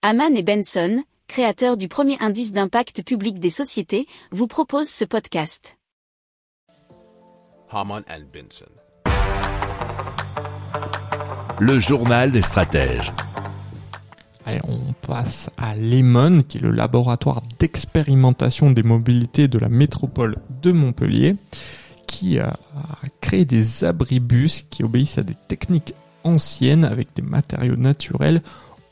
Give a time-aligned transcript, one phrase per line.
[0.00, 5.76] Haman et Benson, créateurs du premier indice d'impact public des sociétés, vous proposent ce podcast.
[7.68, 8.70] Haman and Benson.
[11.58, 13.12] Le journal des stratèges.
[14.46, 20.36] Allez, on passe à Lemon, qui est le laboratoire d'expérimentation des mobilités de la métropole
[20.62, 21.34] de Montpellier,
[22.06, 22.56] qui a
[23.20, 25.92] créé des abribus qui obéissent à des techniques
[26.22, 28.42] anciennes avec des matériaux naturels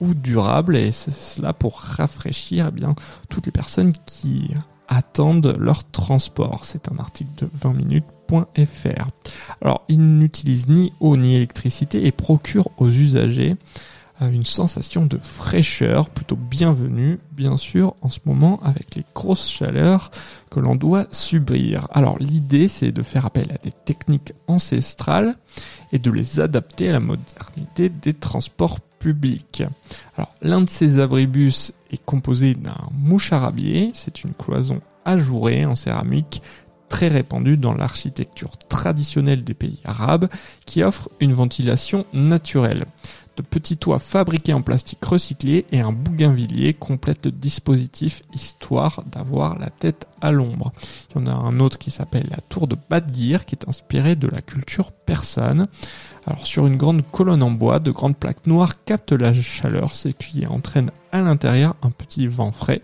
[0.00, 2.94] ou durables, et c'est cela pour rafraîchir eh bien,
[3.28, 4.50] toutes les personnes qui
[4.88, 6.64] attendent leur transport.
[6.64, 9.08] C'est un article de 20 minutes.fr.
[9.60, 13.56] Alors, il n'utilise ni eau ni électricité et procure aux usagers
[14.22, 19.48] euh, une sensation de fraîcheur plutôt bienvenue, bien sûr, en ce moment avec les grosses
[19.48, 20.10] chaleurs
[20.50, 21.86] que l'on doit subir.
[21.92, 25.36] Alors l'idée, c'est de faire appel à des techniques ancestrales
[25.92, 29.62] et de les adapter à la modernité des transports publics.
[30.16, 35.76] Alors l'un de ces abribus est composé d'un mouche arabier, c'est une cloison ajourée en
[35.76, 36.42] céramique
[36.88, 40.28] très répandue dans l'architecture traditionnelle des pays arabes
[40.64, 42.86] qui offre une ventilation naturelle
[43.36, 49.58] de petits toits fabriqués en plastique recyclé et un bougainvillier complète le dispositif histoire d'avoir
[49.58, 50.72] la tête à l'ombre.
[51.10, 54.16] Il y en a un autre qui s'appelle la tour de Badgir qui est inspiré
[54.16, 55.68] de la culture persane.
[56.26, 60.08] Alors sur une grande colonne en bois, de grandes plaques noires captent la chaleur, ce
[60.08, 62.82] qui entraîne à l'intérieur un petit vent frais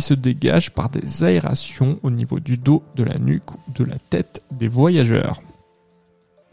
[0.00, 3.98] se dégage par des aérations au niveau du dos, de la nuque ou de la
[4.10, 5.42] tête des voyageurs.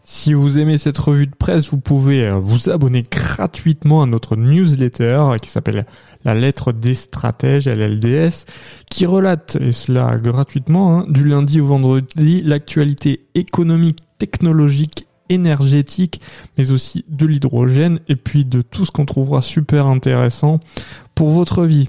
[0.08, 4.36] Si vous aimez cette revue de presse, vous pouvez euh, vous abonner gratuitement à notre
[4.36, 5.84] newsletter euh, qui s'appelle
[6.24, 8.44] La lettre des stratèges, LLDS,
[8.88, 16.20] qui relate, et cela gratuitement, hein, du lundi au vendredi, l'actualité économique, technologique, énergétique,
[16.56, 20.60] mais aussi de l'hydrogène, et puis de tout ce qu'on trouvera super intéressant
[21.16, 21.88] pour votre vie.